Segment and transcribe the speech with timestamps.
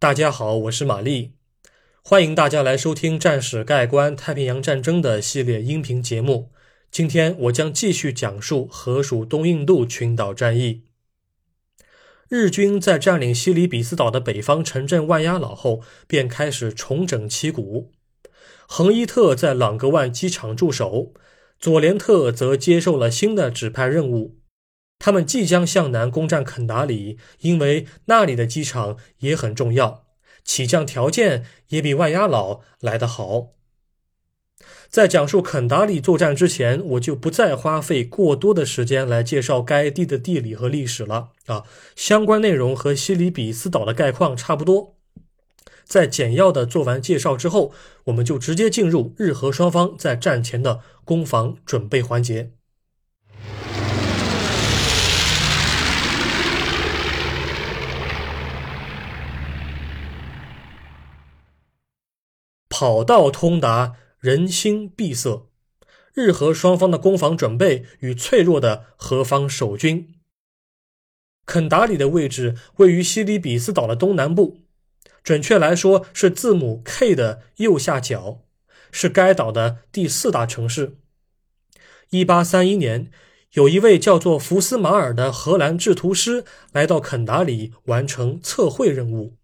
[0.00, 1.32] 大家好，我是玛丽，
[2.04, 6.52] 欢迎大家来收听《战史概观太平洋战争》的系列音频节目。
[6.88, 10.84] 今天我将继续讲述河属东印度群岛战役。
[12.28, 17.90] 日军在占领西里比斯岛的北方城镇万鸭老后，便开始重整旗鼓。
[18.68, 21.12] 恒伊特在朗格万机场驻守，
[21.58, 24.37] 佐连特则接受了新的指派任务。
[25.08, 30.04] 他们即将向南攻占肯达里，因为那里的机场也很重要，
[30.44, 33.54] 起降条件也比万鸭老来得好。
[34.90, 41.64] 在讲述肯达里作战之前，我就不再花费过多的时间来介绍该地的地理和历史了啊，
[41.96, 44.96] 相关内容和西里比斯岛的概况差不多。
[45.84, 47.72] 在简要的做完介绍之后，
[48.04, 52.57] 我们就直接进入日俄双方在战前的攻防准备环节。
[62.80, 65.48] 跑道通达，人心闭塞。
[66.14, 70.14] 日俄双方的攻防准备与脆弱的何方守军。
[71.44, 74.58] 肯达里的位置位于西里比斯岛的东南部，
[75.24, 78.42] 准确来说是字母 K 的右下角，
[78.92, 80.98] 是该岛的第四大城市。
[82.10, 83.10] 一八三一年，
[83.54, 89.34] 有一位叫做福斯马尔的荷兰制图师来到肯达里完成测绘任务，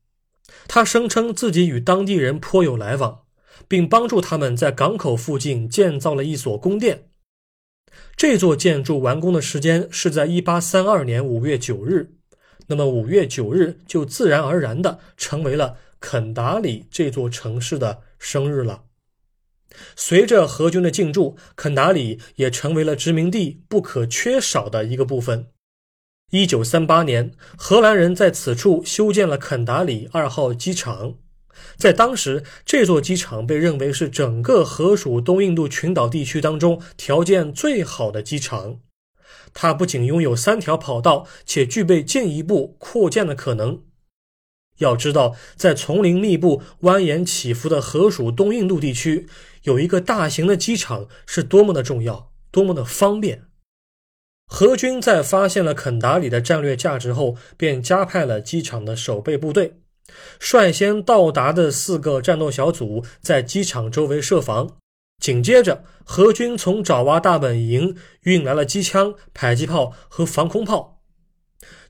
[0.69, 3.23] 他声称自己与当地人颇有来往。
[3.69, 7.09] 并帮助他们在港口附近建造了一所宫殿。
[8.17, 12.15] 这座建筑完工的时间是在1832年5月9日，
[12.67, 18.85] 那么5月9日就自然而然地成为了肯达里这座城市的生日了。
[19.97, 25.49] 随着荷军的进驻，肯达里也成为了殖民地不可缺少的一个部分。
[26.31, 31.19] 1938年，荷兰人在此处修建了肯达里二号机场。
[31.77, 38.81] 在当时，这座机场被认为是整个河属东印度群岛地区当中条件最好的机场。
[39.53, 43.83] 它不仅拥有三条跑道，且具备进一步扩建的可能。
[44.79, 49.29] 要知道，在丛林密布、蜿蜒起伏的河属东印度地区，
[49.63, 53.45] 有一个大型的机场是多么的重要，多么的方便。
[54.47, 59.84] 荷军在发现了肯达里的战略价值后，便加派了机场的守备部队。
[60.39, 64.77] 率先到达的四个战斗小组在机场周围设防，
[65.19, 71.01] 紧接着，荷军从爪哇大本营运来了机枪、迫击炮和防空炮。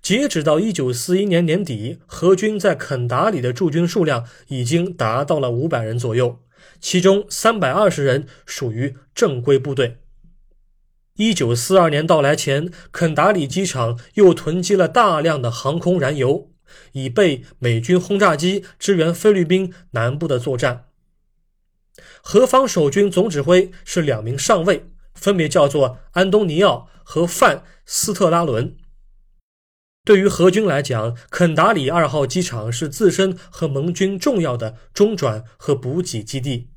[0.01, 6.41] 截止到1941年年底，荷军在肯达里的驻军数量已经达到了500人左右，
[6.81, 9.99] 其中320人属于正规部队。
[11.17, 16.51] 1942年到来前，肯达里机场又囤积了大量的航空燃油。
[16.93, 20.87] 以备美军轰炸机支援菲律宾南部的作战。
[22.23, 28.77] 何方守军总指挥是两名上尉，分别叫做安东尼奥和范斯特拉伦。
[30.05, 36.69] 对于荷军来讲，肯达里二号机场是自身和盟军重要的中转和补给基地，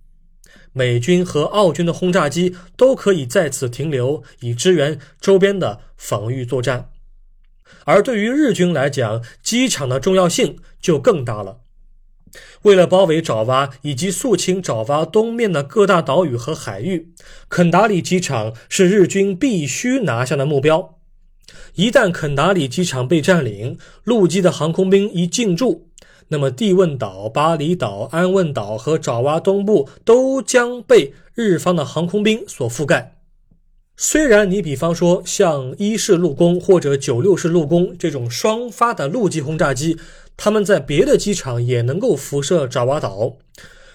[0.71, 6.91] 美军和澳军的轰炸机都可以在此停留，以支援周边的防御作战。
[7.85, 11.59] 而对于日军来讲，机场的重要性就更大了。
[12.63, 17.13] 为了包围爪哇以及肃清爪哇东面的各大岛屿和海域，
[17.47, 20.99] 肯达里机场是日军必须拿下的目标。
[21.75, 25.87] 一旦肯达里机场被占领，陆基的航空兵一进驻，
[26.27, 33.16] 那么地汶岛、巴厘岛、安汶岛和爪哇东部都将被日方的航空兵所覆盖。
[33.99, 39.97] 虽然你比方说像一式陆攻或者九六式陆攻这种双发的陆基轰炸机，
[40.37, 43.37] 他们在别的机场也能够辐射爪哇岛，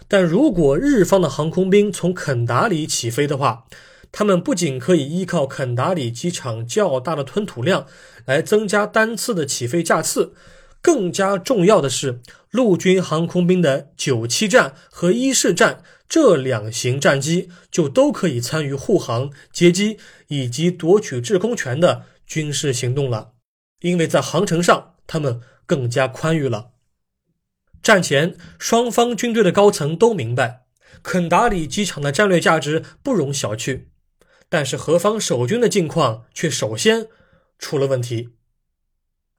[0.09, 3.67] 但如果日方的航空兵从肯达里起飞的话，
[4.11, 7.87] 他们不仅可以依靠肯达里机场较大的吞吐量
[8.25, 10.33] 来增加单次的起飞架次。
[10.83, 12.21] 更加重要的是，
[12.51, 19.97] 陆军航空兵的九七战和一式战这两型战机就都可以参与护航、截击
[20.27, 23.35] 以及夺取制空权的军事行动了，
[23.81, 26.73] 因为在航程上他们更加宽裕了。
[27.81, 30.67] 战前，双方军队的高层都明白，
[31.03, 33.85] 肯达里机场的战略价值不容小觑，
[34.49, 37.07] 但是何方守军的境况却首先
[37.59, 38.31] 出了问题。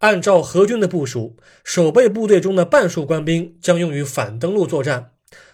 [0.03, 5.11] 按照荷军的部署，守备部队中的半数官兵将用于反登陆作战，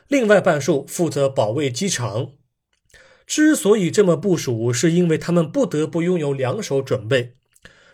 [0.07, 2.31] 另外半数负责保卫机场。
[3.28, 7.34] 之所以这么部署，是因为他们不得不拥有两手准备，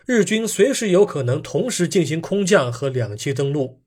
[0.06, 3.82] 日军随时有可能同时进行空降和两栖登陆。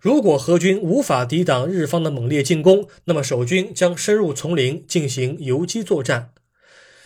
[0.00, 6.32] 如果何军无法抵挡日方的猛烈进攻，那么守军将深入丛林进行游击作战。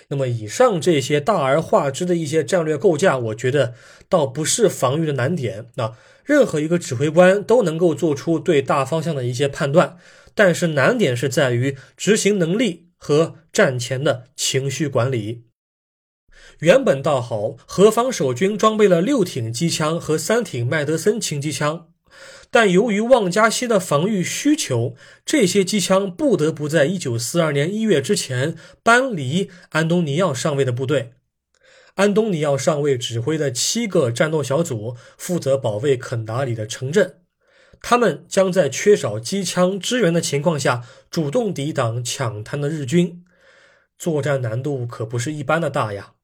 [0.08, 3.75] 那么，以上这些大而化之的一些战略构架，我觉得
[4.08, 5.67] 倒不是防御的难点。
[5.75, 5.94] 那
[6.25, 9.97] 任何一个指挥官都能够做出对大方向的一些判断，
[10.35, 15.44] 但是难点是在于执行能力和战前的情绪管理。
[16.61, 21.88] 原本倒好，何方守军装备了六挺机枪和三挺麦德森轻机枪。
[22.50, 31.12] 但由于旺加西的防御需求，这些机枪不得不在1942年1月之前搬离安东尼奥上尉的部队。
[31.96, 37.20] 安东尼奥上尉指挥的七个战斗小组负责保卫肯达里的城镇，
[37.80, 43.24] 他们将在缺少机枪支援的情况下主动抵挡抢滩的日军，
[43.98, 46.15] 作战难度可不是一般的大呀。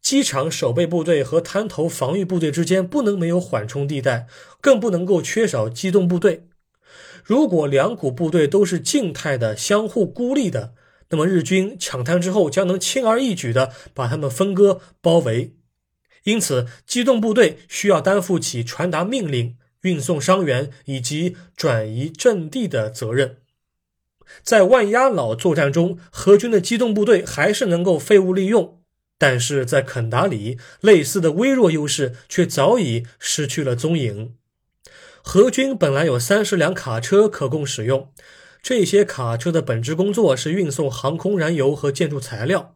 [0.00, 4.26] 机场守备部队和滩头防御部队之间不能没有缓冲地带，
[4.60, 6.48] 更不能够缺少机动部队。
[7.24, 10.74] 如果两股部队都是静态的、相互孤立的，
[11.10, 15.54] 那么日军抢滩之后将能轻而易举地把他们分割包围。
[16.24, 23.38] 因此，机动部队需要担负起传达命令、运送伤员以及转移阵地的责任。
[24.42, 28.81] 在万鸭老作战中，何军的机动部队还是能够废物利用。
[29.22, 34.34] 但是在肯达里，类似的微弱优势却早已失去了踪影。
[35.22, 38.12] 何军本来有三十辆卡车可供使用，
[38.60, 42.74] 这些卡车的本职工作是运送航空燃油和建筑材料，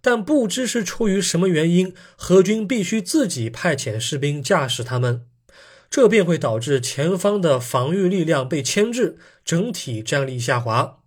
[0.00, 5.26] 但不知是出于什么原因，何军必须自己派遣士兵驾驶它们，
[5.90, 11.00] 这便会导致前方的防御力量被牵制，整体战力下滑。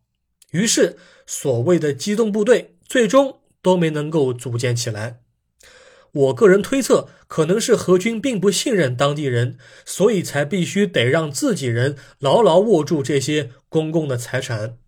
[0.51, 3.39] 于是，所谓的机动部队最终。
[3.61, 5.21] 都没能够组建起来。
[6.11, 14.79] 我个人推测，可能是何军并不信任当地人，所以才必须得让自己人牢牢握住这些公共的财产。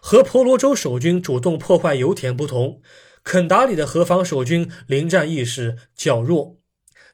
[0.00, 2.82] 和婆罗洲守军主动破坏油田不同，
[3.22, 6.56] 肯达里的何方守军临战意识较弱。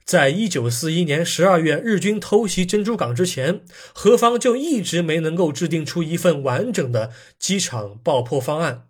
[0.06, 3.62] 在一九四一年十二月日军偷袭珍珠港之前，
[3.94, 8.88] 何方就一直没能够制定出一份完整的机场爆破方案。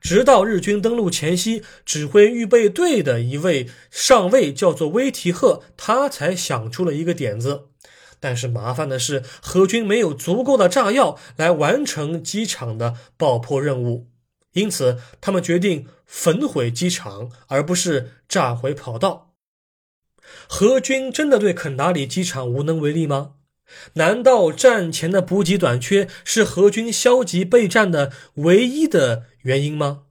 [0.00, 7.68] 直到日军登陆前夕，指挥预备队的一位上尉叫做威提赫，他才想出了一个点子。
[8.18, 14.08] 但是麻烦的是，何军没有足够的炸药来完成机场的爆破任务，
[14.52, 19.34] 因此他们决定焚毁机场，而不是炸毁跑道。
[20.48, 23.34] 何军真的对肯达里机场无能为力吗？
[23.94, 30.02] 难道战前的补给短缺是何军消极备战的唯一的原因吗？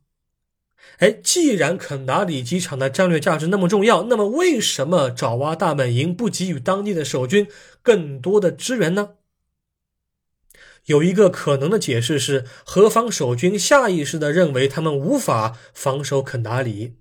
[1.00, 7.48] 哎，既然肯达里机场的战略价值那么重要，那么为什么爪哇大本营不给予当地的守军
[7.82, 9.10] 更多的支援呢？
[10.86, 16.94] 有一个可能的解释是，何方守军下意识地认为他们无法防守肯达里，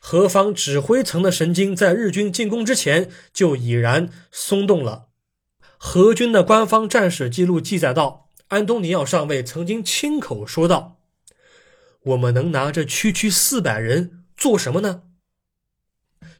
[0.00, 5.11] 何方指挥层的神经在日军进攻之前就已然松动了。
[5.84, 10.98] 何军的官方战史记录记载到，安东尼奥上尉曾经亲口说道
[12.04, 15.02] ：“我们能拿着区区四百人做什么呢？”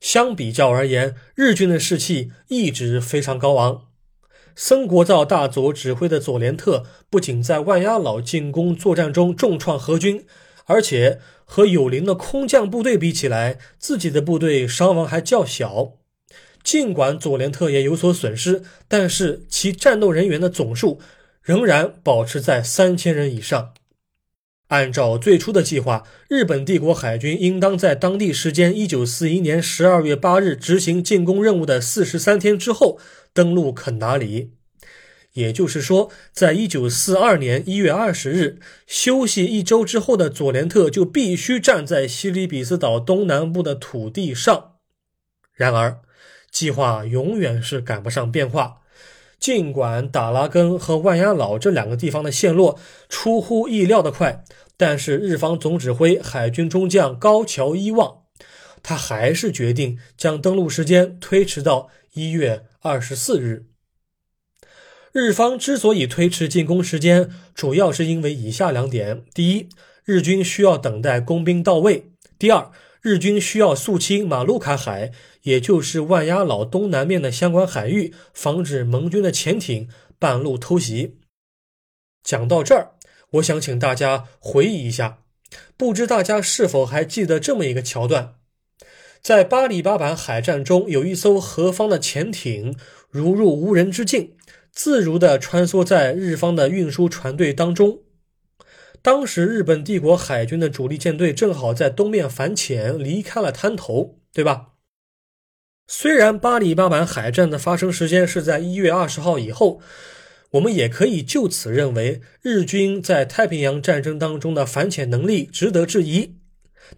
[0.00, 3.88] 相比较而言，日军的士气一直非常高昂。
[4.54, 10.24] 森国造大佐指挥的佐连特不仅在万鸭老进攻作战中重创何军，
[10.66, 15.94] 而且和有灵的空降部队比起来，自己的部队伤亡还较小。
[16.72, 21.02] 尽管佐连特也有所损失，但是其战斗人员的总数
[21.42, 23.74] 仍然保持在三千人以上。
[24.68, 32.98] 按照最初的计划，日本帝国海军应当在当地时间一九四一年十二月八日执行进攻任务的四十三天之后
[33.34, 34.54] 登陆肯达里。
[35.34, 44.76] 也就是说，在一九四二年一月二十日休息一周之后的佐连特就必须站在西里比斯岛东南部的土地上。
[45.52, 46.00] 然而，
[46.52, 48.82] 计划永远是赶不上变化。
[49.40, 52.78] 尽管达拉根和万鸭老这两个地方的陷落
[53.08, 54.44] 出乎意料的快，
[54.76, 58.18] 但是日方总指挥海军中将高桥一望，
[58.84, 63.66] 他还是决定将登陆时间推迟到一月二十四日。
[65.10, 69.68] 日方之所以推迟进攻时间，主要是因为以下两点：第一，
[70.04, 72.70] 日军需要等待工兵到位；第二。
[73.02, 75.10] 日军需要肃清马鲁卡海，
[75.42, 79.88] 也就是万鸭老东南面的相关海域，防止盟军的潜艇
[80.20, 81.18] 半路偷袭。
[82.22, 82.92] 讲到这儿，
[83.32, 85.18] 我想请大家回忆一下，
[85.76, 88.34] 不知大家是否还记得这么一个桥段：
[89.20, 92.76] 在巴里巴板海战中，有一艘何方的潜艇
[93.10, 94.36] 如入无人之境，
[94.70, 97.98] 自如地穿梭在日方的运输船队当中。
[99.02, 104.68] 当时日本帝国海军的主力舰队正好在东面反潜，离开了滩头，对吧？
[105.88, 109.80] 虽然巴里八板海战的发生时间是在一月二十号以后，
[110.52, 116.38] 我们也可以就此认为日军在太平洋战争当中的反潜能力值得质疑。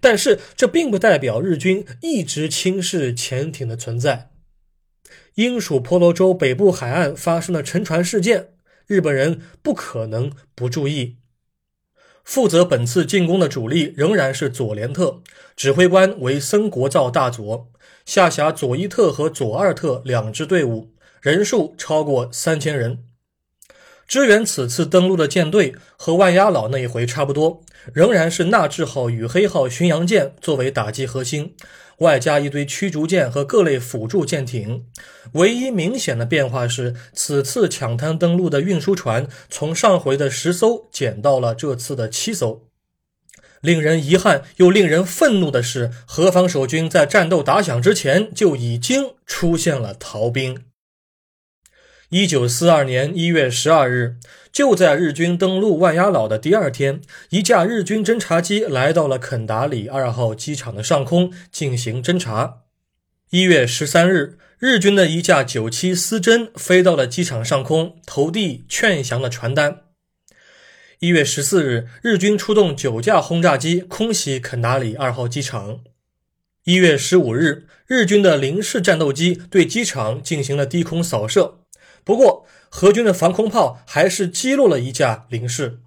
[0.00, 4.30] 但是这并不代表日军一直轻视潜艇的存在。
[5.36, 8.50] 英属婆罗洲北部海岸发生的沉船事件，
[8.86, 11.16] 日本人不可能不注意。
[12.24, 15.20] 负责本次进攻的主力仍然是佐连特，
[15.54, 17.68] 指挥官为森国造大佐，
[18.04, 20.90] 下辖佐一特和佐二特两支队伍，
[21.20, 23.04] 人数超过三千人。
[24.06, 31.54] 支援此次登陆的舰队和万鸭老那一回差不多，仍然是纳智号与黑号巡洋舰作为打击核心。
[31.98, 34.84] 外加一堆驱逐舰和各类辅助舰艇，
[35.34, 42.62] 唯一明显的变化是，此次抢滩登陆的运输船从上回的十艘减到了这次的七艘。
[43.60, 50.64] 令人遗憾又令人愤怒的是，何方守军在战斗打响之前就已经出现了逃兵。
[52.10, 54.16] 一九四二年一月十二日，
[54.52, 62.58] 就在日军登陆万鸭老的第二天，一架日军侦察机来到了肯达里二号机场的上空进行侦察。
[63.30, 69.80] 一月十三日，日军的一架九七思针飞到了机场上空，投递劝降的传单。
[71.00, 75.80] 一月十四日，日军出动九架轰炸机空袭肯达里二号机场。
[76.64, 81.60] 一月十五日，日军的零式战斗机对机场进行了低空扫射。
[82.04, 82.46] 不过，
[82.82, 85.80] 俄军的防空炮还是击落了一架零式。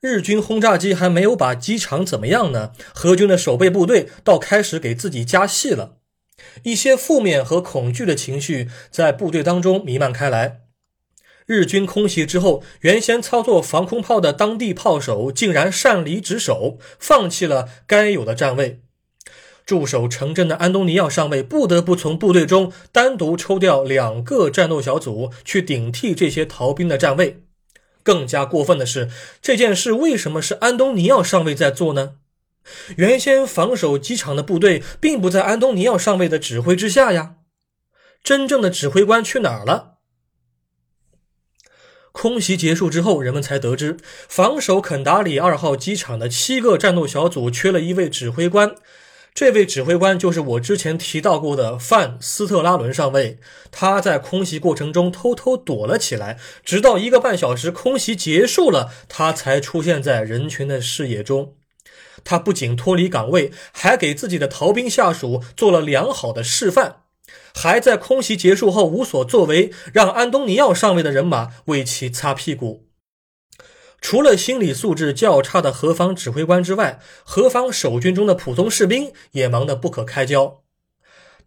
[0.00, 2.72] 日军轰炸机还没有把机场怎么样呢？
[3.02, 5.96] 俄军的守备部队倒开始给自己加戏了。
[6.62, 10.60] 一些负面和恐惧的情绪在部队当中弥漫开来。
[11.46, 18.82] 日军空袭之后，原先操作防空炮的当地炮手竟然擅离职守，放弃了该有的站位。
[19.68, 27.42] 驻守城镇的安东尼奥上尉不得不从部队中单独抽调两个战斗小组去顶替这些逃兵的站位。
[28.02, 29.10] 更加过分的是，
[29.42, 32.14] 这件事为什么是安东尼奥上尉在做呢？
[32.96, 37.34] 原先防守机场的部队并不在安东尼奥上尉的指挥之下呀。
[38.24, 39.96] 真正的指挥官去哪儿了？
[42.12, 48.74] 空袭结束之后，人们才得知，防守肯达里二号机场的七个战斗小组缺了一位指挥官。
[49.38, 53.38] 这位指挥官就是我之前提到过的范斯特拉伦上尉，
[53.70, 61.54] 他在空袭过程中偷偷躲了起来，直到一个半小时空袭结束了，他才出现在人群的视野中。
[62.24, 67.02] 他不仅脱离岗位，还给自己的逃兵下属做了良好的示范，
[67.54, 72.87] 还在空袭结束后无所作为，让安东尼奥上尉的人马为其擦屁股。
[74.00, 80.62] 除了心理素质较差的何方指挥官之外，何方守军中的普通士兵也忙得不可开交。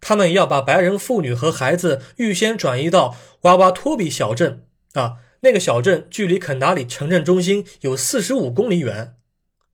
[0.00, 9.14] 他们要把白人妇女和孩子预先转移到瓦瓦托比小镇啊，那个小镇距离肯达里城镇中心有四十五公里远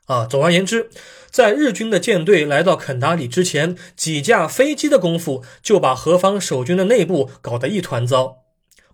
[0.06, 0.26] 啊。
[0.26, 0.90] 总而言之，
[1.30, 8.44] 在日军的舰队来到肯达里之前，几架飞机的功夫就把何方守军的内部搞得一团糟。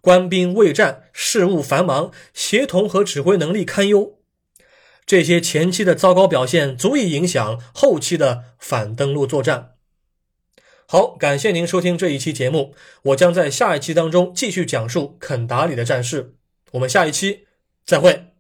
[0.05, 4.19] 官兵未战，事务繁忙，协同和指挥能力堪忧。
[5.07, 9.77] 这些前期的糟糕表现，足以影响后期的反登陆作战。
[10.87, 16.35] 好，感谢您收听这一期节目，我将在下一期当中继续讲述肯达里的战事。
[16.73, 17.47] 我们下一期
[17.87, 18.34] 再会。